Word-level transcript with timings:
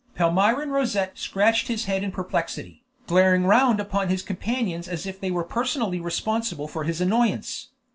Palmyrin 0.15 0.71
Rosette 0.71 1.15
scratched 1.19 1.67
his 1.67 1.85
head 1.85 2.01
in 2.03 2.11
perplexity, 2.11 2.83
glaring 3.05 3.45
round 3.45 3.79
upon 3.79 4.09
his 4.09 4.23
companions 4.23 4.87
as 4.87 5.05
if 5.05 5.19
they 5.19 5.29
were 5.29 5.43
personally 5.43 5.99
responsible 5.99 6.67
for 6.67 6.85
his 6.85 6.99
annoyance. 7.01 7.67